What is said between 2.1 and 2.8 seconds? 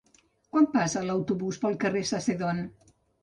Sacedón?